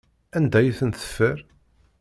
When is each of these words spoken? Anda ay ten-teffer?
Anda 0.37 0.57
ay 0.59 0.69
ten-teffer? 0.79 1.37